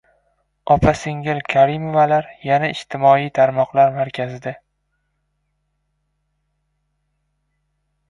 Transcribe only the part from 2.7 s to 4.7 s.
ijtimoiy tarmoqlar markazida!